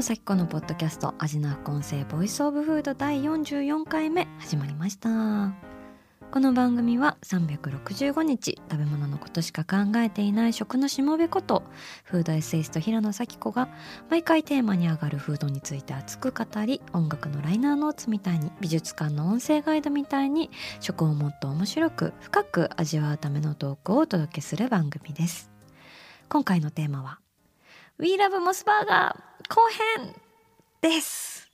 [0.00, 5.52] 野咲子のポッドキャスト味な副音声 Voice of Food 第44回目始まりました。
[6.30, 11.64] この番組は365日食べ物のことしか考えていない食のしもべこと
[12.04, 13.68] フードエッセイスト平野咲子が
[14.08, 25.50] 毎回テーマに上がるフードについて熱く語り音楽のライナーノーツみたいに美術館の音声ガイドみたいに食をもっと面白く深く味わうためのトークをお届けする番組です。
[26.30, 27.20] 今回のテーマは
[27.98, 29.60] We Love モスバーガー後
[29.98, 30.14] 編
[30.80, 31.50] です。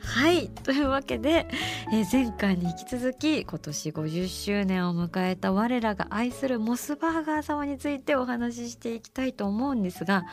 [0.00, 0.48] はい。
[0.48, 1.46] というわけで、
[1.92, 10.24] えー前回に引き続き今年50周年を迎えた我らが愛するモスバーガー様についてお話ししていきたいと思うんですが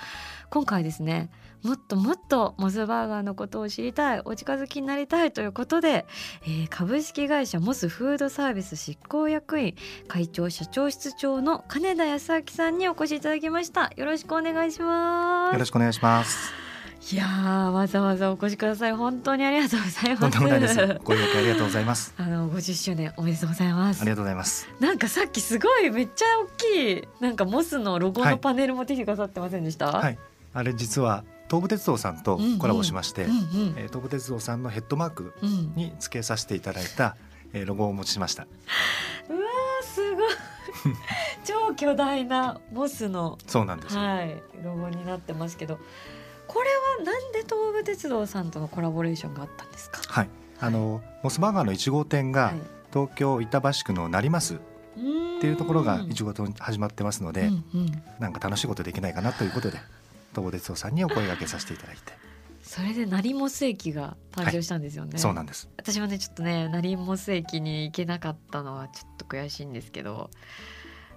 [0.50, 1.30] 今回ですね
[1.66, 6.05] もっともっとモスバーガーのことを知りたいお近づきになりたいということで、
[6.44, 9.75] えー株式会社モスフードサービス執行役員
[10.08, 16.53] 会長社長室長の金田康明さんにお越しいただきましたよろしくお願いしますよろしくお願いします。
[17.11, 20.99] いやーわざわざお越しください本当にありがとうございます。
[21.03, 22.13] ご予約ありがとうございます。
[22.17, 24.67] あの50周年おめでとうございますありがとうございます。
[24.80, 30.17] なんかさっきすごいめっちゃ大きいなんかモスのロゴのはいパネル持ってきてくださってませんでした、はい、
[30.53, 33.38] あれ実は東武鉄道さんとコラボしまして、うんうん。
[33.78, 37.16] えー東武鉄道さんのヘッドマークうん、に付けさせていただいた、
[37.54, 38.44] えーロゴをお持ちしました。
[39.30, 40.26] うわーすごい。
[41.44, 43.95] 超巨大なモスのそうなんです。
[43.98, 45.80] はいロゴになってますけど
[46.48, 46.70] これ
[47.04, 50.02] はなんで東武鉄道さんとのコラボレーションがあったんですか？
[50.08, 50.30] はい、
[50.60, 52.55] あのモスバーガーの1号店がはい。
[52.94, 58.04] 東京板橋区の成増っっていうところが1号店に始まってますので、うんうん。
[58.20, 59.78] なんか楽しいことできないかなということで
[60.36, 62.02] 東武鉄道さんにお声掛けさせていただいて、
[62.62, 65.70] それで成モス駅が誕生したんですよね、そうなんです。
[65.78, 70.30] 私もねちょっとね成モス駅に行けなかったのはちょっと悔しいんですけど。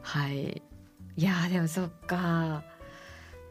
[0.02, 0.62] はい。
[1.16, 2.62] いやーでもそっか。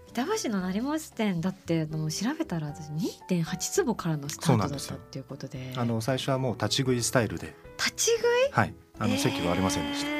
[0.10, 2.88] 板橋の成モス店だってもう調べたら私
[3.30, 5.74] 2.8坪からのスタートだったっていうことで。
[5.76, 8.26] あの最初はもう立ち食いスタイルで、立ち食い？
[8.52, 10.17] はい、あの席はありませんでした。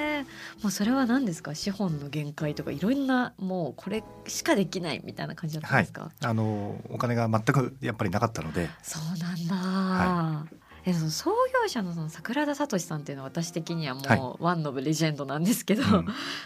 [0.58, 1.54] えーもうそれは何ですか？
[1.54, 10.46] 資本の限界とかいろんなもうこれしかできないみたいな感じだったんですか、あのお金が全くやっぱりなかったので、そうなんだ、は
[10.86, 11.32] えその創
[11.64, 14.22] 業者のその桜田聡さんっていうのは私的にはもう、はい。
[14.40, 15.92] ワンノブレジェンドなんですけど、うん。
[15.92, 16.00] も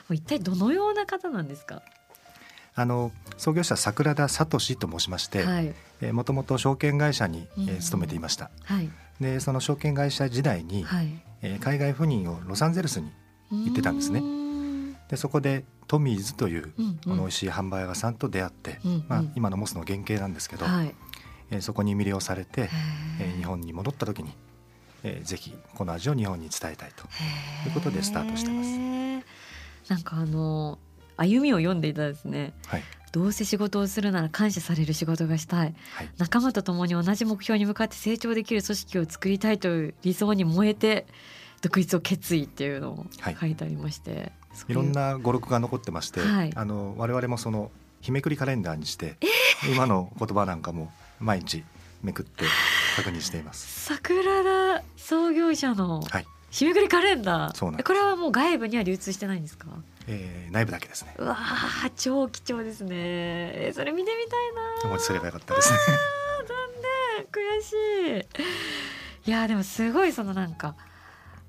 [0.09, 1.81] う一体どのような方なんですか、
[2.75, 5.73] あの創業者桜田聡と申しまして、はい。
[6.01, 8.49] えーもともと証券会社に、え勤めていました。
[8.65, 8.89] はい。
[9.21, 11.07] でその証券会社時代に、はい。
[11.43, 13.11] えー海外赴任をロサンゼルスに
[13.51, 14.21] 行ってたんですね。
[15.09, 19.05] でそこでトミーズといううんこの美味しいハンバーガーさんと出会って、うんうん。
[19.09, 20.95] まあ、今のモスの原型なんですけど、はい。
[21.51, 22.69] えーそこに魅了されて、
[23.19, 24.31] えー日本本に戻った時に、
[25.03, 27.09] えーぜひこの味を日本に伝えたいとと
[27.67, 29.91] いうことでスタートしてます。
[29.91, 30.79] なんかあの
[31.17, 32.53] 歩みを読んでいたですね。
[32.67, 32.83] はい。
[33.11, 35.75] どうせ仕事をするなら感謝される仕事がしたい。
[35.95, 36.09] はい。
[36.17, 41.05] 仲間と共に同じ目標に向かって成長できる組織を作りたいという理想に燃えて
[41.61, 43.37] 独立を決意っていうのをはい。
[43.39, 46.51] 書いてありまして、そういいうろんな語録が残ってまして、はい。
[46.55, 49.17] あの我々もその日めくりカレンダーにして、
[49.71, 51.63] 今の言葉なんかも毎日
[52.03, 52.45] めくって
[52.95, 53.85] 確認しています。
[53.85, 57.87] 桜田創業者のはい、日めくりカレンダー、そうなんです。
[57.87, 59.67] これはもう外部には流通してないんですか？
[60.07, 61.13] えー内部だけですね。
[61.19, 62.89] うわー超貴重ですね。
[62.95, 65.77] えーそれ見てみたいなお持ちすればよかったですね。
[66.39, 66.57] あ ー残
[68.09, 68.25] 念悔し
[69.25, 69.29] い。
[69.29, 70.75] いやーでもすごいそのなんか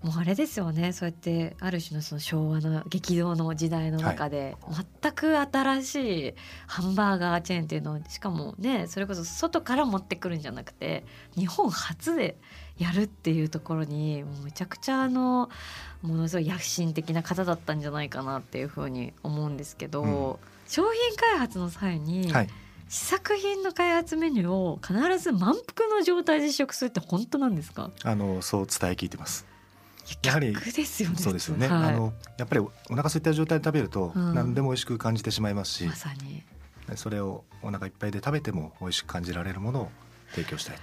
[0.02, 0.92] もうあれですよね。
[0.92, 4.56] そうやってある種のその昭和の激動の時代の中で、
[5.00, 5.94] 全く新し
[6.28, 6.34] い
[6.66, 11.04] ハンバーガーチェーンっていうのをしかもねそれこそ外から持ってくるんじゃなくて
[11.36, 12.36] 日本初で
[12.78, 15.50] やるっていうところにもうめちゃくちゃあの
[16.02, 20.36] ものすごい野心的な方だったんじゃないかなっていうふうに思うんですけど、うん。
[20.66, 22.48] 商品開発の際に、はい、
[22.88, 29.51] 試作品の開発メニューを必ず満腹の状態で試食するって本当なんですかあのそう伝え聞いてます。
[30.22, 31.16] いやはり逆ですよね。
[31.16, 31.68] そうですよね。
[31.68, 34.34] はい、あのやっぱりお腹空いた状態で食べるとうん。
[34.34, 36.42] 何でも美味しく感じてしまいますし、まさに。
[36.96, 39.90] それをお腹いっぱいで食べても美味しく感じられるものを
[40.32, 40.76] 提供したい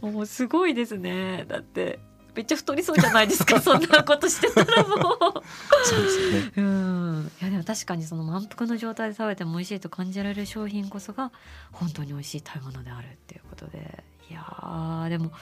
[0.00, 0.06] と。
[0.06, 1.44] もうすごいですね。
[1.48, 1.98] だって
[2.34, 3.60] めっちゃ太りそうじゃないですか。
[3.62, 4.96] そんなことしてたらもう。
[5.84, 6.52] そうですよね。
[6.56, 7.32] うん。
[7.40, 11.32] いやでも確かにその満腹の状態で食べても美味しいと感じられる商品こそが
[11.72, 14.04] 本当に美味しい食べ物であるっていうことで。
[14.30, 15.32] いやーでも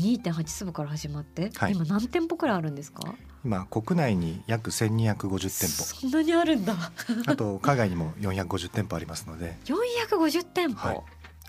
[0.00, 1.72] 2.8粒から始まって、はい。
[1.72, 3.02] 今何店舗くらいあるんですか？
[3.44, 6.74] 今国内に約1250店そんなにあるんだ。
[6.74, 6.90] 舗
[7.26, 9.58] あと海外にも450店舗ありますので。
[9.64, 11.00] 450店舗、はい。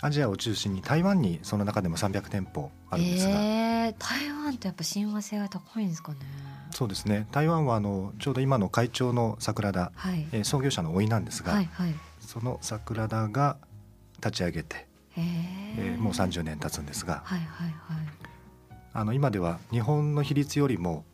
[0.03, 6.17] アジアを中心に台湾にその中でも300店舗あるんですが、えー、台湾ってやっぱ親和性が高いんですかね。
[6.71, 7.27] そうですね。
[7.31, 10.27] 台湾はあのちょうど今の会長の桜田、はい。
[10.31, 11.95] えー創業者の甥なんですが、はいはい。
[12.19, 13.57] その桜田が
[14.17, 14.87] 立ち上げて、
[15.17, 17.21] えーもう30年経つんですが。
[17.25, 18.07] はいはいはい
[18.93, 21.05] あの今では日本の比率よりも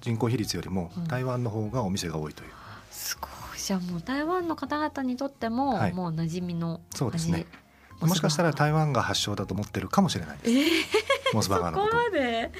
[0.00, 1.08] 人口比率よりもうん。
[1.08, 2.50] 台湾の方がお店が多いという、
[2.90, 3.58] すごい。
[3.58, 5.92] じゃあもう台湾の方々にとっても、はい。
[5.92, 7.46] もう馴染みの味そうですね。
[8.00, 10.66] もしかしたら台湾が発祥だと思ってるかもしれないです、えー、
[11.34, 11.96] モスバーガーのこと。
[11.96, 12.30] をそこまで。
[12.30, 12.50] いや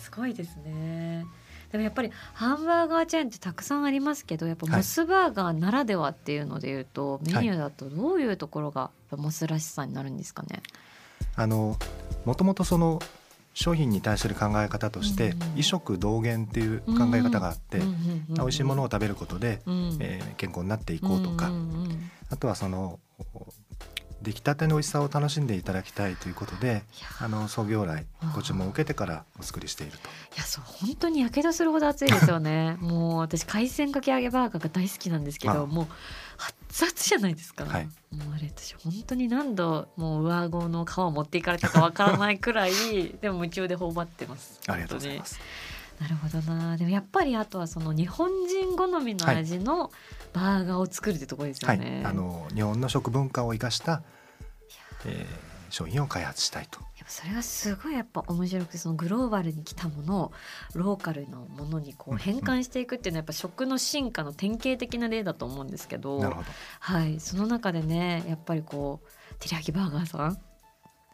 [0.00, 1.26] すごいですね。
[1.72, 4.76] でもやっぱりハンバーガーチェーンってたくさんありますけどやっぱはい。
[4.76, 10.62] モスバーガーならではっていうのでいうと、メニューだとどういうところがモスらしさになるんですかね？
[11.36, 11.76] あの
[12.24, 13.00] もともとその
[13.58, 17.80] 商品に対する考え方として、異食同源っていう考え方があって、
[18.28, 19.96] 美味しいものを食べることで、うん。
[20.00, 21.50] えー健康になっていこうとか、
[22.30, 23.00] あとはその
[24.22, 26.82] 出来たての美味しさを楽しんでいただきたいということで
[27.20, 29.98] あの創業来ご注文を受けてからお作りしていると。
[29.98, 30.00] い
[30.36, 32.76] やそう本当にやけどするほど熱いですよね。
[32.82, 35.54] もう私海鮮かき揚げバーガーが大好きなんですけあ。
[35.54, 35.86] どもう
[36.78, 37.84] 熱々じゃないですか、はい。
[37.84, 42.72] もうあれ私本当に何度もう上顎の皮を持っていかれたかわからないくらい
[43.20, 44.60] でも夢中で頬張ってます。
[44.68, 45.40] ありがとうございます。
[46.00, 46.76] なるほどな。
[46.76, 49.90] でもやっぱりあとはその日本人好みの味の
[50.32, 51.78] バーガーを作るってところですよはい。
[51.78, 54.02] ね、、あの日本の食文化を生かした、
[55.04, 56.80] えー商品を開発したいと。
[57.06, 60.32] それがすごいやっぱ面白くてそのグローバルに来たものを
[60.74, 66.48] ローカルのものにこう変換していくっていうのはやっぱ食の進化の典型的な例だと思うんですけどなるほど。
[66.80, 70.38] はいその中でねやっぱりこう照り焼きバーガーさん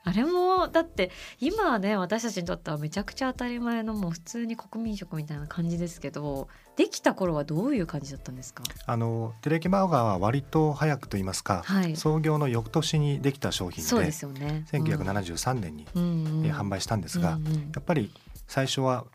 [0.06, 1.10] あれもだって
[1.40, 8.62] 今はね私たちにとってはめちゃくちゃ当たり前のもう普通に国民食みたいな感じですけどできた頃はどういう感じだったんですか？
[8.86, 11.96] あのテレキバーガーは割と早くと言いますか、はい。
[11.96, 14.66] 創業の翌年にできた商品そうでですよね。
[14.72, 16.02] 1973年に、うん。
[16.02, 17.54] うんえー販売したんですが、うんうん。
[17.54, 18.12] やっぱり
[18.46, 19.06] 最初は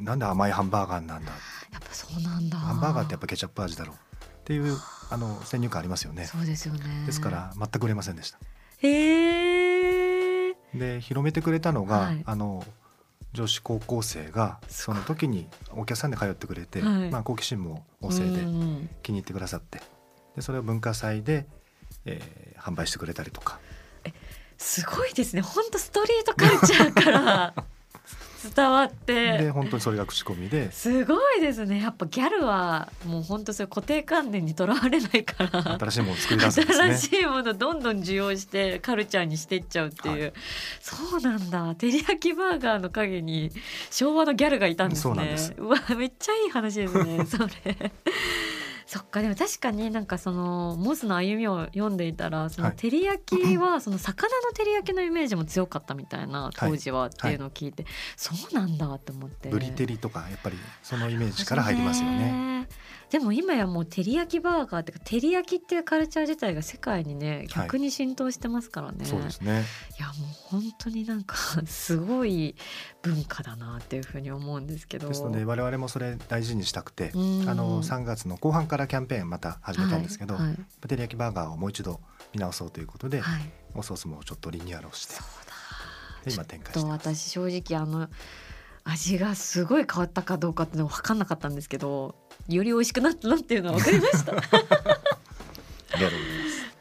[0.00, 1.32] んなんで甘いハンバーガーなんだ？
[1.72, 2.56] やっぱそうなんだ。
[2.56, 3.96] ハンバーガーってやっぱケチャップ味だろう。
[3.96, 3.98] っ
[4.44, 4.76] ていう
[5.10, 6.24] あの先入観ありますよね。
[6.26, 6.80] そうですよね。
[7.06, 8.38] ですから全く売れませんでした。
[8.78, 9.49] へえ
[10.74, 12.22] で広めてくれたのが、はい。
[12.24, 12.64] あの
[13.32, 17.10] 女子高校生がその時にお客さんで通ってくれて、はい。
[17.10, 18.42] まあ、好奇心も旺盛で
[19.02, 19.80] 気に入ってくださって。
[20.36, 21.46] でそれを文化祭で、
[22.04, 23.58] えー販売してくれたりとか。
[24.58, 25.40] すごいですね。
[25.40, 27.54] 本当ストリートカルチャーから
[28.54, 29.38] 伝わって。
[29.38, 30.72] で本当にそれが口コミで。
[30.72, 31.80] すごいですね。
[31.80, 35.78] やっぱギャルはもう本当そういう固定観念にとらわれないから。
[35.78, 36.94] 新しいものを作り出すんですね。
[36.96, 40.32] 新しいものどんどん需要してカルチャーにしていっちゃうっていう、は
[40.80, 41.74] そうなんだ。
[41.74, 43.50] 照り焼きバーガーの陰に
[43.90, 45.02] 昭和のギャルがいたんですね。
[45.02, 45.54] そうなんです。
[45.60, 47.92] わめっちゃいい話ですねそれ
[48.90, 52.76] そっかでも確かになんかそのモスの歩みを読んでいたらそのはい。
[52.76, 59.48] 照り焼きはその魚の照り焼きのイメージも強かったみたいな当時はっていうのを聞いて、そうなんだって思って。
[59.48, 62.66] ブリ照りとかやっぱりそのイメージから入りますよね。
[63.12, 63.18] ね。
[63.18, 69.04] でも今やもう照り焼きバーガーっていうか照り焼きっていうカルチャー自体が世界にね逆に浸透してますからね。
[69.04, 69.64] そうですね
[69.98, 70.14] いやもう
[70.44, 71.36] 本当になんか
[71.66, 72.54] すごい
[73.02, 75.08] 文化だなっていうふうに思うんですけど。
[75.08, 82.00] ですので我々もそれ大事にしたくて、うんあの3月の後半からキャンペーンまた始めたんですけど、はいはい照り焼きバーガーをもう一度
[82.32, 86.34] 見直そうということで、はいおソースもちょっとリニューアルをしてそうでだ。
[86.34, 87.08] 今展開ちょっとして。
[87.10, 88.08] 私正直あの
[88.84, 92.16] 味がすごい変わったかどうかっていうのは分かんなかったんですけど
[92.56, 94.32] より美味しくなったなっていうのは分かりました。
[94.32, 96.20] ありがとうございます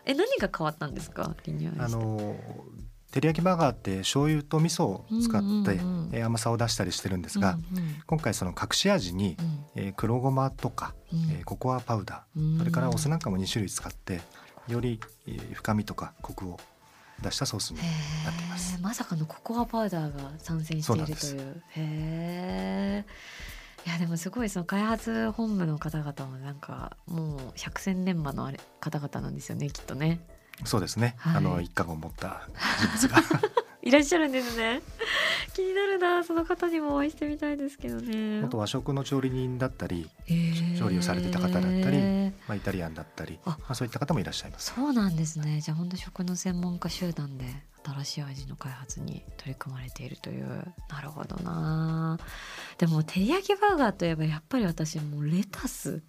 [0.06, 1.36] え何が変わったんんですか？
[1.46, 2.36] リニューアルあの
[3.12, 5.42] 照り焼きバーガーって醤油と味噌を使っ
[6.12, 7.96] て、甘さを出したりしてるんですが、うんうん。
[8.06, 9.66] 今回その隠し味に、うん。
[9.76, 11.20] えー黒ごまとか、うん。
[11.32, 12.44] えーココアパウダうん。
[12.56, 14.22] ーそれからお酢なんかも2種類使って
[14.68, 16.60] よりえー深みとかコクを
[17.24, 17.82] 出したソースにへ
[18.26, 18.76] なっています。
[18.78, 21.64] えまさかのココアパウダーが参戦しているという。
[21.70, 23.06] へえ
[23.86, 30.20] いやでもすごいその開発本部の方々もなんかもう百戦錬磨のあれ方々なんですよねきっとね。
[30.66, 31.38] そうですね、はい。
[31.38, 32.48] あの一家を持った
[33.00, 33.24] 人物が
[33.82, 34.82] いらっしゃるんですね。
[35.56, 38.44] 気になるなその方にもお会いしてみたいですけどね。
[38.44, 40.78] あと和食の調理人だったり、へー。
[40.78, 42.00] 調理をされてた方だったり
[42.48, 44.74] まあ、イタリアンだったりあまあ、そういった方もいらっしゃいます。
[44.76, 45.62] そうなんですね。
[45.62, 47.46] じゃあ本当食の専門家集団で
[47.84, 50.48] 新しい味の開発に取り組まれているという。
[50.90, 52.20] なるほどな。
[52.78, 56.02] でも照り焼きバーガーといえばやっぱり私もうレタス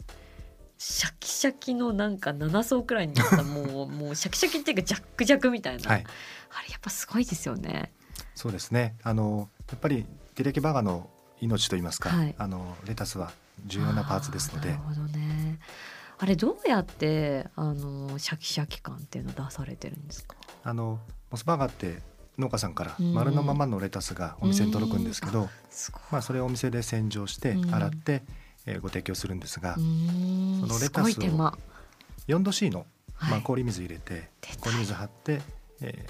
[0.82, 7.92] シャキシャキのなんか7層くらいになったもうもうシャキシャキっていうかジャックジャクみたいな、はい、あれやっぱすごいですよね。
[8.34, 8.96] そうですね。
[9.02, 11.10] あのやっぱり照り焼きバーガーの
[11.42, 12.34] 命といいますか、はい。
[12.38, 13.30] あのレタスは
[13.66, 14.70] 重要なパーツですので。
[14.70, 15.58] なる、ほどね。
[16.18, 20.34] あれどうやってあのシャキシャキ感っていうの出されてるんですか？
[20.64, 20.98] あの
[21.30, 21.98] モスバーガーって
[22.38, 23.12] 農家さんからうん。
[23.12, 25.50] 丸のままのレタスがお店に届くんですけど、
[26.10, 27.74] まあそれをお店で洗浄してうん。
[27.74, 28.22] 洗って、
[28.66, 29.86] えーご提供するんですが、その
[30.66, 31.58] レすタスをごい手間。
[32.28, 33.30] 4度 C の、はい。
[33.32, 34.60] まあ、氷水入れて出た。
[34.64, 35.40] 氷水張って、
[35.80, 36.06] え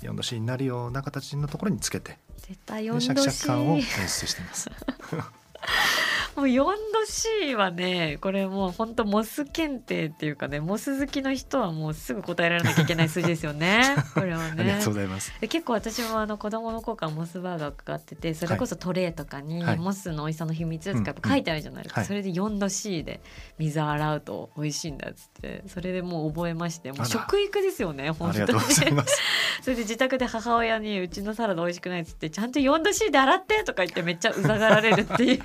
[0.00, 4.70] ー、4度 C になるような形のところにつけて絶対で4シャキ度シャ C キ感を演出しています。
[6.36, 6.72] もう4度
[7.06, 8.18] C はね。
[8.20, 13.82] これもう本当モス検定っていうかねモス好きの人はもうすぐ答えられなきゃいけない数字ですよね。
[14.14, 15.32] これはありがねとうございます。
[15.40, 19.78] で結構私もあの子供の頃からモスバーガーかかっててそれこそトレーとかにはい。
[19.78, 22.04] モスの美味しさの秘密とかやっぱ書いてあるじゃないですか、うん。
[22.04, 23.20] うんそれで4度 C で
[23.58, 28.60] 水洗うと美味しいんだっつってそれでもう覚えましてもう食育ですよねあ本当に。
[29.62, 35.40] それで自宅で母親に「うちのサラダ美味しくない」っつって「ちゃんと4度 C で洗って」とか言ってめっちゃうざがられるっていう。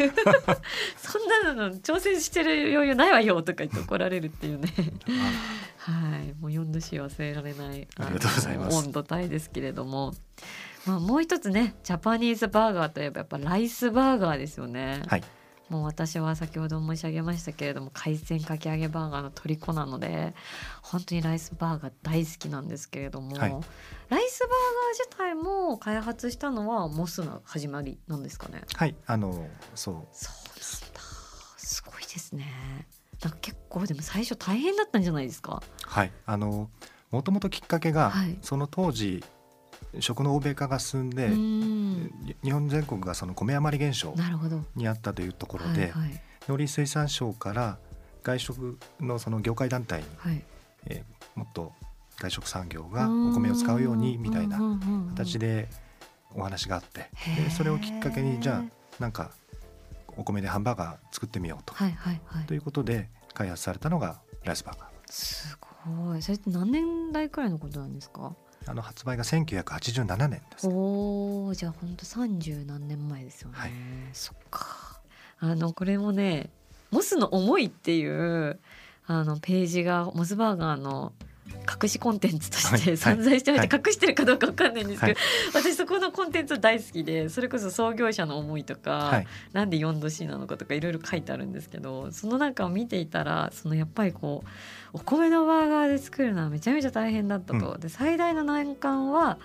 [0.98, 4.70] そ んなの挑戦してる余裕ないわよとか言って怒られるっていうね。
[5.78, 6.34] はい。
[6.42, 8.78] もう4度 C 忘れられないありがとうございます。
[8.78, 10.14] 温度帯ですけれども、
[10.86, 15.04] まあ、もう一つねジャパニーズバーガーといえばやっぱライスバーガーですよね。
[15.08, 15.24] はい。
[15.70, 20.36] もう私は先ほど申し上げましたけれども海鮮かき揚げバーガーの虜なので
[20.84, 23.52] 本当にライスバーガー大好きなんですけれども、はい。
[24.10, 28.62] ライスバーガー自体も開発したのはモスの始まりなんですかね。
[28.76, 28.96] はい。
[29.08, 29.96] あのそう。
[30.12, 30.95] そう
[32.16, 32.46] ですね。
[33.22, 35.62] なんか結構でも最初大変だったんじゃないですか？
[35.84, 36.12] はい。
[36.26, 36.70] あの
[37.12, 38.38] もともときっかけが、はい。
[38.42, 39.24] その当時
[40.00, 41.30] 食の欧米化が進んで、
[42.44, 44.64] 日本全国がその米余り現象なるほど。
[44.76, 46.22] にあったというところで、はいはい。
[46.48, 47.78] 農林水産省から
[48.24, 50.44] 外食のその業界団体に、はい。
[50.88, 51.74] えーもっと
[52.18, 54.58] 外食産業がお米を使うようにみたいな
[55.10, 55.70] 形でで
[56.34, 57.10] お話があって
[57.44, 59.32] でそれをきっかけにじゃあなんか
[60.18, 62.46] お米でハンバーガー作ってみようと,、はいはいはい。
[62.46, 64.88] ということで開発されたのがライスバーガー。
[65.08, 65.58] す
[65.94, 66.22] ごい。
[66.22, 68.34] それって何年代くらいのことなんですか？
[68.68, 73.72] あの発売が1987年です、おーじゃあほんと30何年前ですよね、はい。
[74.14, 75.02] そっか。
[75.40, 76.50] あのこれもね
[76.90, 78.60] モスの思いっていう
[79.06, 81.14] あのページがモスバーガーの
[81.82, 83.82] 隠しコンテンツとしてはい存在しておいて、はい。
[83.86, 89.28] 隠してるかどうかわかんないんですけど、は私そこのコンテンツ大好きでそれこそ創業者の思いとか、はい。
[89.54, 94.50] なんで4度 C なのかとかいろいろ書いてあるんですけどその中を見ていたらそのやっぱりこう
[94.94, 97.74] お米のバーガーで作るのはめちゃめちゃ大変だったと。
[97.74, 99.38] うで最大の難関は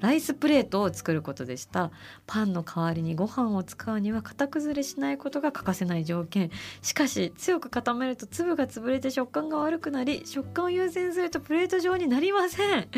[0.00, 1.90] ライスプレートを作ることでした。
[2.26, 6.50] パンの代わりにご飯を使うには型崩れしないことが欠かせない条件。
[6.82, 12.88] しかし強く固めると粒が潰れて食感が悪くなり食感を優先するとプレート状になりません。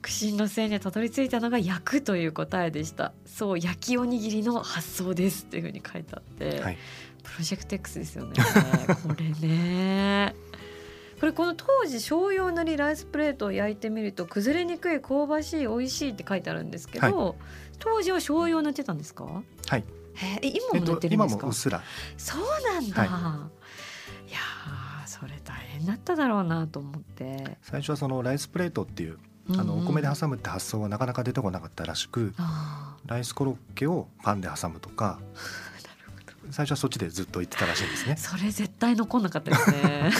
[0.00, 3.12] 苦心の末にたどり着いたのが焼くという答えでした。
[3.24, 6.78] そう焼きおにぎりの発想ですっていうふうに書いてあって、はい。
[7.22, 8.32] プロジェクト X ですよね
[9.06, 10.34] これね
[11.22, 17.36] これこの当時醤油を塗りライスプレートを焼いてみると崩れにくい香ばしい美味しいって書いてあるんですけど、
[17.78, 19.24] 当時は醤油を塗ってたんですか？
[19.24, 19.84] はい。
[20.14, 21.80] へえ今えっとも塗ってるん今ですか、もうっすら。
[22.16, 22.40] そう
[22.74, 23.48] なんだ、、は
[24.26, 24.32] い。
[24.32, 27.56] やーそれ大変だっただろうなと思って。
[27.62, 29.18] 最初はそのライスプレートっていう
[29.50, 35.20] あのお米で挟むって発想はなかなか出てこなかったらしくあライスコロッケをパンで挟むとか
[36.52, 38.16] 最初はそっちでずっと言ってたらしいんですね。
[38.16, 40.12] それ絶対残んなかったですね。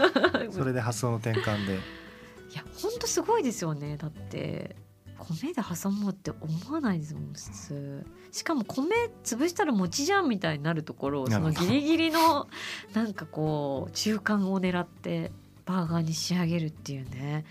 [0.50, 1.74] それで発想の転換で。
[1.74, 3.96] いや本当すごいですよね。
[3.96, 4.76] だって
[5.18, 8.06] 米で挟もうって思わないですもん普通。
[8.32, 12.48] しかも米潰したら餅じゃんみたいになるところをそのギリギリの
[12.94, 15.32] なんかこう中間を狙って
[15.66, 17.44] バーガーに仕上げるっていうね。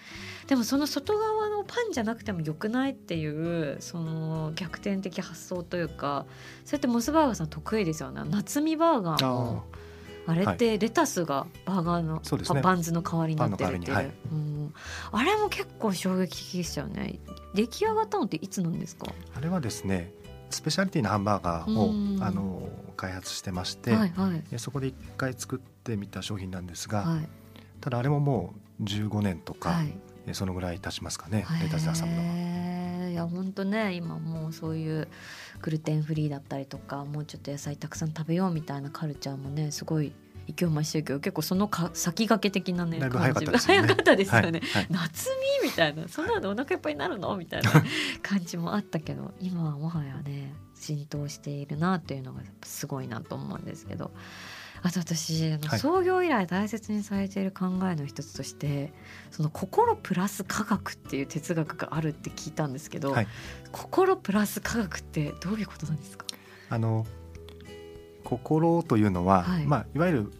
[0.47, 1.38] でもその外側の
[1.71, 6.25] パンじゃなくてもよくないっていうその逆転的発想というか
[6.65, 8.21] そうやってモスバーガーさん得意ですよね。
[8.27, 9.65] 夏見バーガーも
[10.25, 12.61] あれってレタスがバーガーの、そうですね。
[12.61, 14.73] バンズの代わりになってるっていう、パンの代わうん、
[15.11, 17.19] あれも結構衝撃的でしたよね。
[17.53, 19.07] 出来上がったのっていつなんですか？
[19.35, 20.11] あれはですね
[20.49, 22.23] スペシャリティなハンバーガーをうん。
[22.23, 24.43] あの開発してまして、はいはい。
[24.51, 27.27] でそこで一回作ってみた商品なんですが、はい。
[27.79, 29.81] ただあれももう15年とか、
[30.33, 33.09] そのぐらい経ちますかねレタスで挟むのは。
[33.09, 35.07] いや本当ね今もうそういう
[35.61, 40.13] グルテンフリーだったりとかもうちょっと野菜たくさん食べようみたいなカルチャーもねすごい
[40.47, 43.87] 勢い増してるけど結構そのか先駆け的なね感じ早かったですよね。
[43.87, 44.51] 早かったですよね、はい。
[44.51, 44.87] はい。
[44.89, 45.29] 夏
[45.61, 47.35] 美みたいなそんなのお腹いっぱいになるの？
[47.35, 47.71] みたいな
[48.21, 54.11] 感じもあったけど今はもはやね浸透しているなっていうのがすごいなと思うんですけど
[54.81, 55.79] あと私あのはい。
[55.79, 58.93] 創業以来大切にされている考えの一つとして
[59.29, 63.27] その心プラス科学っていう哲学があるって聞いたんですけど、はい。
[63.71, 66.25] 心プラス科学ってどういうことなんですか？
[66.69, 67.05] あの
[68.23, 69.65] 心というのは、はい。
[69.65, 70.31] まあいわゆる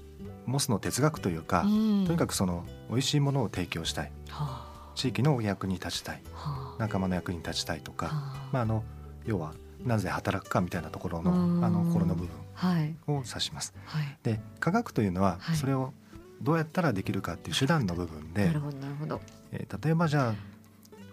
[0.45, 2.05] モスの哲学というか、うん。
[2.05, 4.11] とにかくその美味しいものを提供したい。
[4.29, 4.65] は
[4.95, 6.21] 地域のお役に立ちたい。
[6.33, 6.75] あはあ。
[6.79, 8.49] 仲間の役に立ちたいとか、はあ。
[8.51, 8.83] まああの
[9.25, 9.53] 要は
[9.83, 11.65] なぜ働くかみたいなところのうん。
[11.65, 12.29] あの心の部分。
[12.29, 12.38] はい
[13.07, 13.73] を指します。
[13.85, 14.17] はい。
[14.23, 15.55] で科学というのははい。
[15.57, 15.93] それを
[16.41, 20.33] どうやったらできるかっていう手段の部分で、なるほどなるほど、えー例えばじゃあ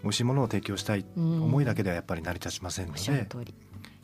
[0.03, 1.43] 美味しいものを提供したいうん。
[1.43, 3.53] 思いだけではやっぱり成り立ちませんので、通り。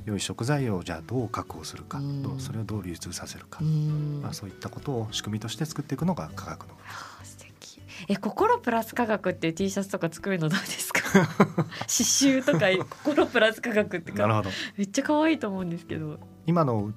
[0.05, 2.23] 良い食材をじゃあどう確保するか、うん。
[2.23, 4.19] どうそれをどう流通させるか、うん。
[4.21, 7.79] まあ、そういったことを仕組みとして作っていくのが科学のあー素敵。
[8.09, 11.01] え心プラス科学っていう T シャツとか作るのどうですか？
[11.87, 12.67] 刺繍とか
[13.03, 14.23] 心プラス科学ってか。
[14.23, 14.49] なるほど。
[14.77, 16.19] めっちゃ可愛いと思うんですけど。
[16.47, 16.91] 今の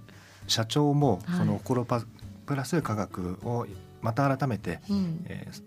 [0.46, 1.38] 社長もはい。
[1.38, 2.02] その心パ
[2.46, 3.66] プラス科学を
[4.02, 5.24] また改めて、うん。
[5.26, 5.62] えー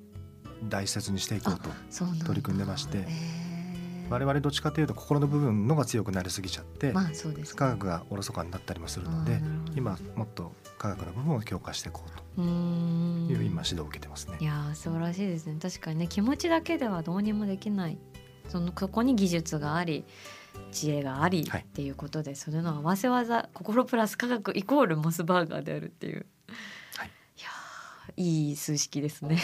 [0.68, 1.70] 大切にしていこうと
[2.26, 3.08] 取り組んでまして
[4.10, 7.58] 我々どっちかというと心の部分のが強くなりすぎちゃって、まあそうですね。
[7.58, 9.40] 科学がおろそかになったりもするので
[9.76, 12.46] 今もっと科学の部分を強化していこうとい
[13.40, 14.38] う今指導を受けてますね。
[14.42, 14.44] い。
[14.44, 15.56] やー素晴らしいですね。
[15.62, 17.98] 確かにね気持ちだけではどうにもできない。
[18.50, 20.04] そのここに技術があり
[20.72, 21.62] 知恵がありはい。
[21.62, 26.26] っていうことで、それの合わせ技心プラス科学イコールモスバーガーであるっていう、
[26.98, 27.08] はい。
[27.08, 29.38] いやーいい数式ですね。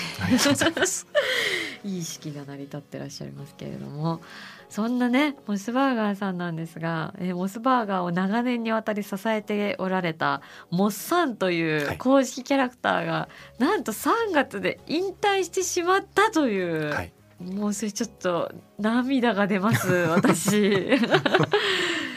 [1.83, 1.87] い。
[1.95, 4.21] いい式が成り立ってらっしゃいますけれども。
[4.69, 10.41] そんなねモスバーガーさんなんですが、えーモスバーガーを長年にわたり支えておられた
[10.71, 11.97] モッサンというはい。
[11.97, 13.29] 公式キャラクターが、
[13.59, 20.99] なんと3月で引退してしまったという、はい、もうそれちょっと涙が出ます 私。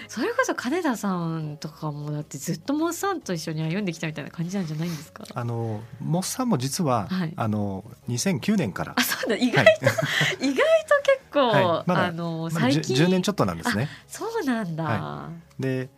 [0.09, 5.25] それこそ金田さんとかもだってずっとモッサンと一緒に歩んできたみたいな感じなんじゃないんですか？
[5.35, 7.33] あのモッサンも実は、はい。
[7.37, 8.95] あの2009年から。
[8.97, 9.85] あそうだ意外はいと、
[10.45, 10.63] 意外と
[11.03, 11.89] 結構、はい。
[11.89, 12.97] まだあの最 10, 近。
[12.97, 13.89] 10年ちょっとなんですね。
[14.07, 15.91] そうなんだ、はで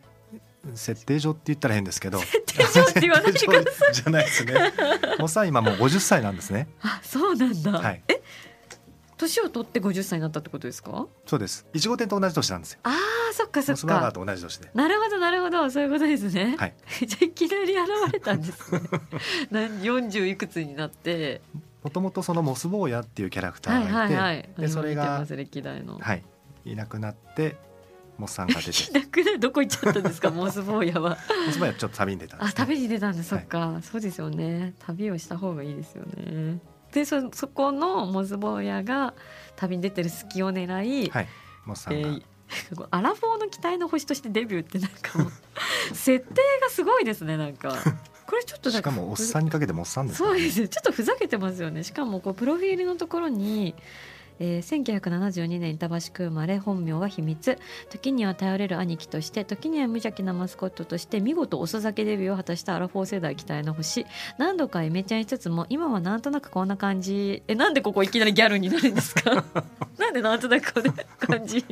[0.75, 2.18] 設定上って言ったら変ですけど。
[2.18, 3.95] 設定上って言わないでください。
[3.95, 4.55] じゃないですね。
[5.21, 6.66] モッサン今もう50歳なんですね。
[6.83, 8.03] あそうなんだ、はい。
[8.09, 8.21] え
[9.21, 11.07] 年を取って50歳になったってことですか？
[11.27, 11.67] そうです。
[11.75, 12.81] いちご店と同じ年なんですよ。
[12.85, 12.93] あー
[13.35, 14.13] そっかそっか。
[14.13, 14.71] と同じ年で。
[14.75, 15.71] なるほどなるほど。
[15.71, 16.75] そういうことですね、はい。
[17.07, 18.81] じゃあいきなり現れたんですね。
[19.51, 21.41] なん40いくつになって。
[21.83, 26.25] もともとそのモス坊やっていうキャラクタはいーがいて、はいはいでそれが歴代の、はい。
[26.65, 27.57] いなくなって
[28.19, 28.71] モッサンが出て。
[28.91, 30.31] いなくなどこ行っちゃったんですか？
[30.31, 31.17] モース坊やは。
[31.47, 33.45] モス坊やちょっと旅に出たんです、ね、あ旅に出たんでそはい。
[33.45, 34.75] っか、そうですよね。
[34.79, 36.59] 旅をした方がいいですよね
[36.92, 39.14] でそそこのモズ坊やが
[39.57, 41.29] 旅に出てる隙を狙い、はい。
[41.64, 42.22] モッサンが、えー
[42.90, 45.31] アラフォーの期待の星としてデビューってなんか
[45.94, 47.74] 設定がすごいですねなんか。
[48.26, 50.29] これちょっとしかもおっさんにかけてモッサンですね。
[50.29, 50.68] そうですよ。
[50.68, 51.83] ちょっとふざけてますよね。
[51.83, 53.74] しかもこうプロフィールのところに、
[54.42, 57.59] えー1972年板橋区生まれ本名は秘密。
[57.90, 64.07] 時には頼れる兄貴として時には無邪気なマスコットとして見事遅咲きデビューを果たしたアラフォー世代期待の星。
[64.38, 67.42] 何度かイメチャンしつつも今はなんとなくこんな感じ。
[67.48, 69.44] えなんでここいきなりギャルになるんですか？
[69.98, 71.64] なんでなんとなくこんな感じ？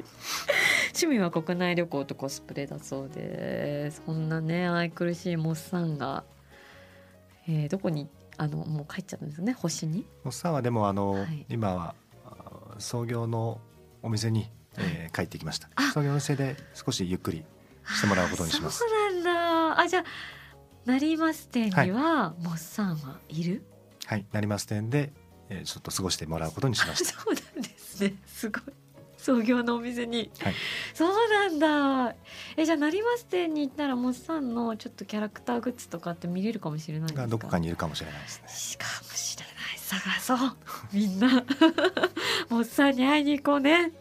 [0.89, 6.23] 趣味は国内旅行とコスプレだそうでそんなね愛くるしいモッサンが、
[7.49, 10.05] えーどこにあのもう帰っちゃったんですね星に？
[10.23, 11.47] モッサンはでもあの、はい。
[11.49, 11.95] 今はあ
[12.79, 13.61] 創業の
[14.03, 15.69] お店に、えー帰ってきました。
[15.75, 15.91] あ。
[15.93, 17.45] 創業の店で少しゆっくり
[17.87, 18.79] してもらうことにします。
[18.81, 19.81] そうなんだ。
[19.81, 20.05] あじゃあ
[20.85, 23.65] 成増店にはモッサンはいる、
[24.07, 25.13] はい成増店で、
[25.49, 27.19] えーちょっと過ごしてもらうことにしました。
[27.21, 28.15] そうなんですね。
[28.27, 28.63] すごい。
[29.17, 30.55] 創業のお店に、はい。
[30.95, 32.15] そうなんだ。
[32.57, 37.23] えじゃあ成増店に行ったらモッサンのちょっとキャラクターグッズとかって見れるかもしれないですか？
[37.23, 38.49] がどこかにいるかもしれないですね。
[38.49, 39.28] しかもし
[39.89, 40.39] 探そう。
[40.93, 41.29] みんな。
[42.51, 43.93] モッサンに会いに行こうね。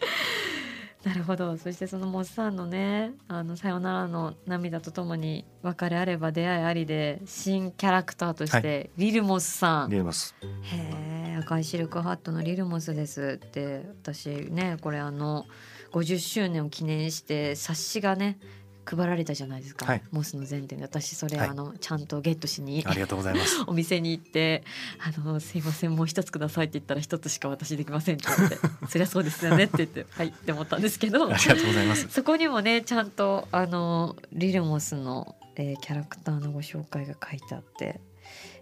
[1.04, 1.56] なるほど。
[1.56, 9.90] そしてそのモッサンのねあのさよならの涙とともに別れあれば出会いありで新キャラクターとして、リルモスさん。
[9.90, 13.86] リエマスへえ赤いシルクハットのリルモスですって。
[14.02, 15.46] 私ねこれあの
[15.92, 18.38] 50周年を記念して冊子がね
[18.86, 20.02] 配られたじゃないですか、はい。
[20.12, 20.82] モスの前店で。
[20.82, 21.48] 私それ、はい。
[21.48, 23.62] あのちゃんとゲットしにありがとうございます。
[23.66, 24.62] お店に行って
[24.98, 32.08] 「あのすいませんもう一つください」って言ったら一つしか私できませんって言って「そりゃそうですよね」って言って「はい」って思ったんですけど ありがとうございます。
[32.08, 38.00] そこにもねちゃんとあのリルモスの、えーキャラクターのご紹介が書いてあって。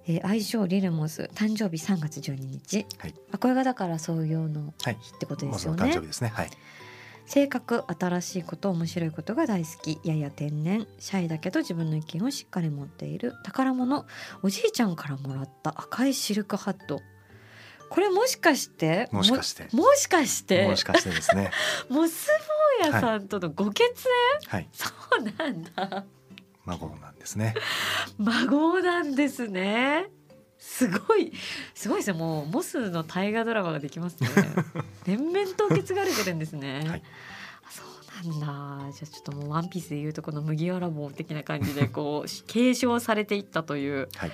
[0.07, 3.15] えー愛称リルモス誕生日3月12日、はい。
[3.33, 4.99] あこれがだから創業のはい。
[5.01, 5.79] 日ってことですよね。
[5.79, 6.29] その誕生日ですね。
[6.29, 6.51] はい
[7.27, 9.99] 性格新しいこと面白いことが大好き。
[10.05, 10.87] やや天然。
[10.99, 13.33] シャイだけど自分の意見をしっかり持っている。
[13.45, 14.07] 宝物。
[14.43, 15.71] おじいちゃんからもらった。
[15.71, 17.01] 赤いシルクハット。
[17.89, 19.69] これもしかしてもしかして。
[19.73, 21.51] ももしかしてもしかしてですね。
[21.89, 22.29] モス
[22.83, 23.83] 坊やさんとのご血
[24.45, 24.69] 縁、はい。
[24.73, 26.05] そうなんだ。
[26.65, 27.55] 孫なんですね。
[28.19, 30.07] 孫なんですね
[30.67, 31.31] すごい
[31.75, 34.29] すごいですねもうモスの大河ドラマができますね。
[35.07, 37.03] 連綿と受け継がれてるんですね、はい。
[37.63, 37.83] あそ
[38.27, 38.93] うなんだ。
[38.93, 44.09] じゃあちょっともうワンピースでいうとこの麦わら帽的な感じでこう 継承されていったという。
[44.17, 44.33] はい。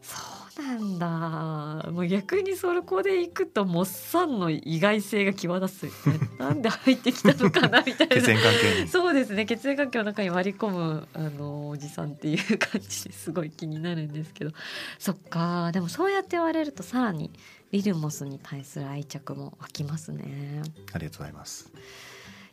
[0.00, 1.90] そうなんだ。
[1.90, 6.06] もう逆にそこでいくとモッサンの意外性が際立つ。
[6.06, 8.16] よねなんで入ってきたのかなみたいな。
[8.16, 8.88] 血縁関係に。
[8.88, 9.44] そうですね。
[9.44, 14.52] 血縁関係の中に割り込むあのおじさんっていう感じですごい気になるんですけど。
[14.98, 15.72] そっか。
[15.72, 17.30] でもそうやって言われるとさらに
[17.70, 20.62] リルモスに対する愛着も湧きますね。
[20.92, 21.70] ありがとうございます。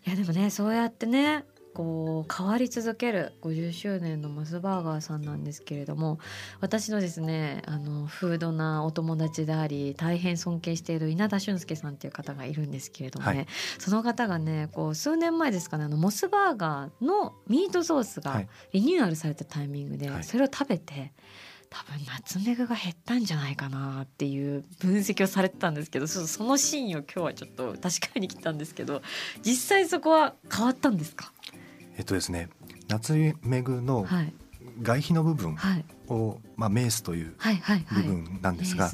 [0.05, 6.19] いやでもねそうやってねこう変わり続ける50周年のモスバーガーさんなんですけれども
[6.61, 13.47] 私のですねあのフードなお友達であり大変尊敬している稲田俊介さんっていう方がいるんですけれどもね、はい。
[13.79, 18.49] その方がねこう数年前ですかねあのモスバーガーのミートソースがはい。
[18.73, 20.23] リニューアルされたタイミングで、はい。
[20.23, 21.11] それを食べて
[21.69, 29.01] 多分ナツメグが減ったんじゃないかなっていう分析をされてたんですけどそそのシーンを今日はちょっと確かに来たんですけど
[29.41, 31.32] 実際そこは変わったんですか？
[31.97, 32.49] えっとですね
[32.87, 34.33] 夏メグのはい。
[34.81, 35.85] 外皮の部分はい。
[36.07, 37.35] を、まあ、メースという
[37.91, 38.89] 部分なんですが、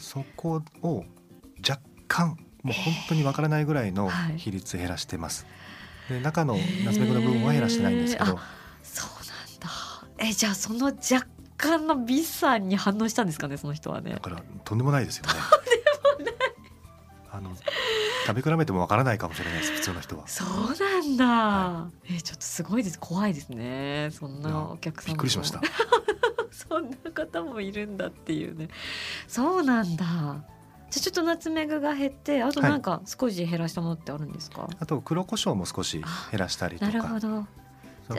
[0.00, 1.04] そこを
[1.68, 4.38] 若干もう本当にわからないぐらいのはい。
[4.38, 5.46] 比率減らしてます。
[6.08, 9.68] で中のナツメグの部分は減らしてないんですけど、そうなんだ。
[10.18, 11.26] えじゃあその若
[11.56, 14.12] 干の美さに反応したんですかねその人はね。
[14.14, 15.32] だからとんでもないですよね。
[17.30, 17.50] あの
[18.26, 20.26] 食べ比べてもわからないかもしれないです普通の人は。
[20.28, 22.98] そうなんだ、はえちょっとすごいです。
[22.98, 24.10] 怖いですね。
[24.12, 25.14] そんなお客さんも。
[25.14, 25.60] びっくりしました。
[26.50, 28.68] そんな方もいるんだっていうね。
[29.26, 30.04] そうなんだ。
[30.90, 37.46] じゃあちょっとナツメグが減ってあとなんか少し減らしたものってあるんですか、あと黒胡椒も少し減らしたりとなるほか、ど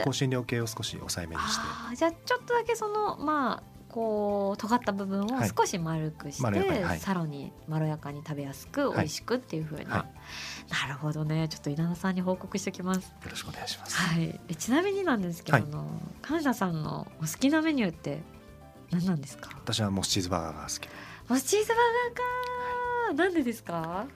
[0.04, 5.50] 香辛料系を少し抑えめにして、あーじゃあちょっとだけそのまあこう尖った部分をはい。
[5.56, 6.98] 少し丸くして、はい。
[6.98, 8.98] さらにまろやかに食べやすくはい。
[8.98, 10.06] 美味しくっていう風な、は
[10.82, 11.46] なるほどね。
[11.46, 12.98] ちょっと稲田さんに報告しておきます。
[12.98, 13.96] よろしくお願いします。
[13.96, 15.66] はい、えちなみになんですけど、はい。
[15.70, 15.86] あの
[16.22, 18.20] 金田さんのお好きなメニューって
[18.90, 19.50] 何なんですか？
[19.62, 20.80] 私はモスチーズバーガーが好き。
[20.80, 20.88] で、
[21.28, 21.76] モスチーズバー
[23.06, 24.06] ガーか、なんでですか？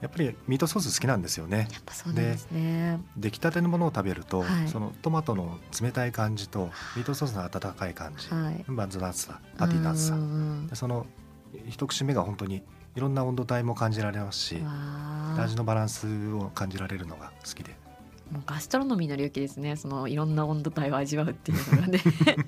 [0.00, 1.68] やっぱりミートソース好きなんですよね。
[1.72, 3.00] やっぱそうですね。
[3.16, 4.68] 出来たてのものを食べると、はい。
[4.68, 8.64] そのトマトの冷たい感じとミートソースの温かい感じ、はい。
[8.68, 10.16] バンズの厚さパティの厚さ
[10.74, 11.06] その
[11.68, 12.62] 一口目が本当に
[12.94, 14.62] いろんな温度帯も感じられますし
[15.38, 17.76] 味のバランスを感じられるのが好きで。
[18.30, 19.76] もうガストロノミーの領域ですね。
[19.76, 22.00] そのいろんな温度帯を味わうっていうのがね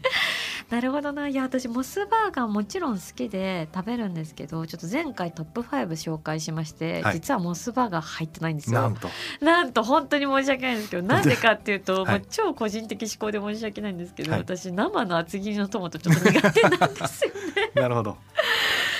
[0.71, 1.27] なるほどな。
[1.27, 7.15] いや私モスバーガーもちろん好きで食べるんですけどちょっと前回トップ5紹介しまして、はい。
[7.15, 8.81] 実はモスバーガー入ってないんですよ。
[8.81, 9.09] なんと。
[9.41, 12.19] なんと本当に申し訳ないんですけどなんでかっていうと、 はい。
[12.21, 14.41] もう超個人的思考で申し訳ないんですけど、はい。
[14.41, 17.33] 私生の厚切りのトマトちょっと苦手なんですよ
[17.75, 18.17] なるほど。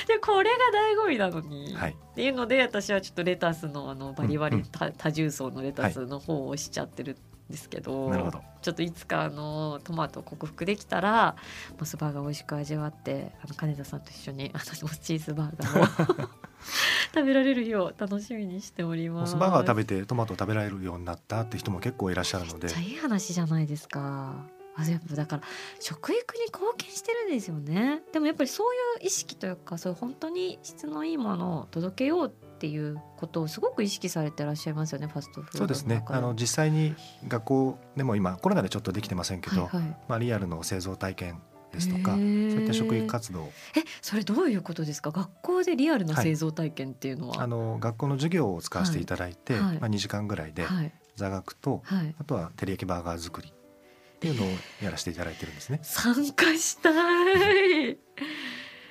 [0.09, 0.57] でこれが
[1.01, 1.93] 醍醐味なのに、はい。
[1.93, 11.37] っていうので私はちょっとレタスのあのバリバリ多多重層のレタスの方をしちゃってるんですけど、なるほどちょっといつかあのトマトを克服できたら
[11.79, 16.29] モスバーガー美味しく味わってあの金田さんと一緒にあのチーズバーガーを
[17.15, 19.35] 食べられる日を楽しみにしております。
[19.35, 24.47] モスバーガー食べてトマトを食べられるようになったって人も結構いらっしゃるのでめっちゃいい話じゃないですか。
[24.77, 25.43] あやっぱだから
[25.81, 36.03] 食育に貢献してるんですよねでもやっぱりそういう意識というかそういう本当に質のいいものを届けようっていうことをすごく意識されてらっしゃいますよねファストフードそうですね。
[36.07, 36.95] あの実際に
[37.29, 39.81] 学校でも今コロナでちょっとできてませんけど、はい。
[39.81, 41.41] はい、まあ、リアルの製造体験
[41.73, 43.45] ですとかへそうーいった食育活動。
[43.77, 45.11] えそれどういうことですか？
[45.11, 49.63] 学校でリアルな製造体験っていうのは、あの学校の授業を使わせていただいて、はい。
[49.63, 50.93] はいまあ、2時間ぐらいではい。
[51.17, 52.15] 座学とはい。
[52.19, 54.49] あとは照り焼きバーガー作りっていうのを
[54.83, 55.79] やらせていただいてるんですね。
[55.83, 57.99] 参加したい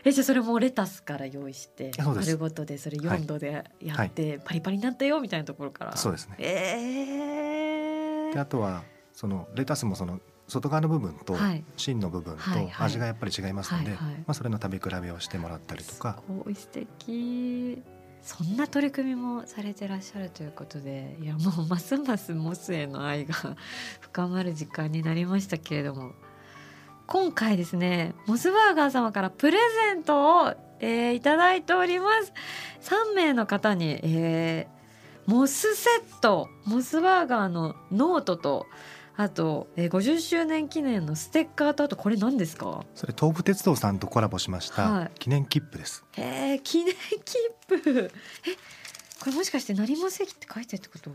[0.03, 5.97] えじゃあそれもレタスから用意して丸ごとでそれ4度でやって、パリパリになったよみたいなところから。
[5.97, 6.35] そうですね。
[6.39, 8.33] えー。
[8.33, 8.83] であとは
[9.13, 11.63] そのレタスもその外側の部分とはい。
[11.77, 12.41] 芯の部分と
[12.83, 16.21] 味がやっぱり違いますので、まあ、それの食べ比べをしてもらったりとか。
[16.25, 17.83] すごい素敵。
[18.21, 23.33] そんな取り組みもされてらっしゃるということでいやもうますますモスへの愛が
[24.01, 26.13] 深まる時間になりましたけれども
[27.09, 32.31] 今回ですねモスバーガー様からプレゼントを、えーいただいております。
[32.81, 34.79] 3名の方に、えー
[35.29, 38.65] モスセットモスバーガーのノートと
[39.17, 42.85] あと、えー50周年記念のステッカーとあとこれ何ですか？
[42.95, 45.13] それ東武鉄道さんとコラボしましはい。
[45.13, 46.03] た記念切符です。
[46.13, 48.11] へえ記念切符。
[48.45, 48.55] え
[49.19, 51.11] これもしかして成増駅って書いてるってこと？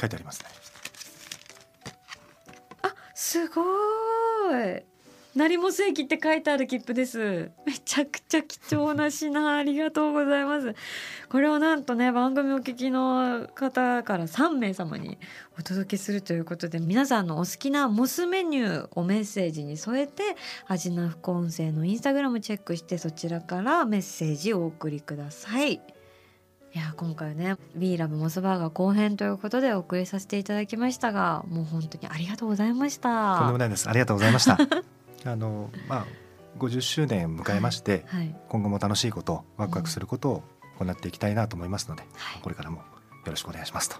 [0.00, 0.48] 書いてありますね。
[2.82, 4.84] あすごーい
[5.36, 10.74] 成増駅って書いてある切符ですめちゃくちゃ貴重な品ありがとうございます
[11.28, 15.18] これをなんとね番組お聞きの方から3名様に
[15.58, 20.22] お届けするということで皆さんのお好きなモスメニューをメッセージに添えて
[20.66, 25.80] 味な副音声のインスタグラムチェックしてそちらからメッセージをお送りくださいい
[26.78, 33.88] や今回はね「We Love モスバーガー」後編ということでお送りさせていただきましたがもう本当にありがとうございましたとんでもないです。
[33.88, 34.58] ありがとうございました。
[35.24, 36.06] あのまあ
[36.58, 40.42] 50周年迎えまして、はい、今後も楽しいことワクワクすることを
[40.78, 42.42] 行っていきたいなと思いますので、はい。
[42.42, 42.82] これからもよ
[43.26, 43.96] ろしくお願いしますと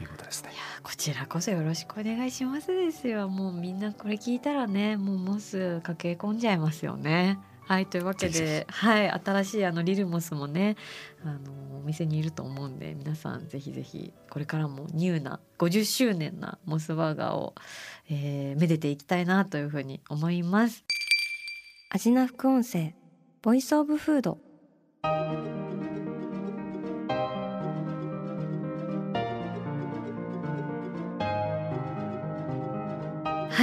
[0.00, 0.50] いうことですね。
[0.82, 3.28] こちらこそよろしくお願いしますですよ。
[3.28, 10.76] もうみんなこれ聞いたらねもうモス駆け込んじゃいますよねはいというわけで、はい、新しいあのリルモスもね
[11.24, 17.54] あのお店にいると思うんで皆さんぜひぜひこれからもニューな50周年なモスバーガーを、
[18.10, 20.84] えー、めでていきたいなというふうに思います。
[21.90, 22.94] 味な副音声
[23.40, 24.38] ボイスオブフード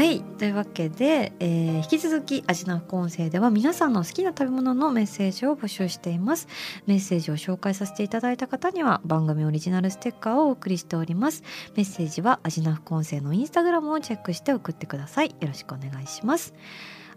[0.02, 0.24] はい。
[0.24, 6.48] というわけで、えー引き続き味の副音声では皆さんの好きな食べ物のメッセージを募集しています。
[6.88, 11.44] メッセージを紹介させていただいた方には番組オリジナルステッカーをお送りしております。
[11.76, 15.36] メッセージは味の副音声のインスタグラムをチェックして送ってください。
[15.40, 16.56] よろしくお願いします。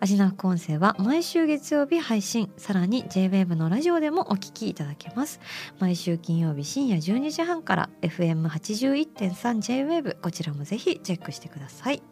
[0.05, 2.53] 味の副音声は毎週月曜日配信。
[2.59, 5.41] さらに JWAVE のラジオでもお聞きいただけます。
[5.79, 12.03] 毎週金曜日深夜12時半から FM81.3JWAVE こちらもぜひチェックしてください。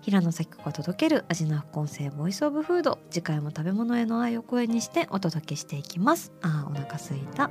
[0.00, 3.00] 平野咲子が届ける味の副音声ボイスオブフード。
[3.10, 6.32] 次回も食べ物への愛を声にしてお届けしていきます。
[6.40, 7.50] あーお腹すいた。